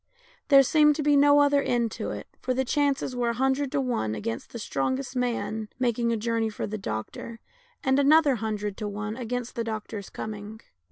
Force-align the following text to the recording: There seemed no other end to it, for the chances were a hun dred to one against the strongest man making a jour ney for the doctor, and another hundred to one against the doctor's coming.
There 0.47 0.63
seemed 0.63 0.97
no 1.07 1.41
other 1.41 1.61
end 1.61 1.91
to 1.91 2.09
it, 2.09 2.25
for 2.41 2.55
the 2.55 2.65
chances 2.65 3.15
were 3.15 3.29
a 3.29 3.33
hun 3.35 3.53
dred 3.53 3.71
to 3.73 3.79
one 3.79 4.15
against 4.15 4.51
the 4.51 4.57
strongest 4.57 5.15
man 5.15 5.69
making 5.77 6.11
a 6.11 6.17
jour 6.17 6.39
ney 6.39 6.49
for 6.49 6.65
the 6.65 6.79
doctor, 6.79 7.39
and 7.83 7.99
another 7.99 8.37
hundred 8.37 8.77
to 8.77 8.87
one 8.87 9.15
against 9.15 9.53
the 9.53 9.63
doctor's 9.63 10.09
coming. 10.09 10.59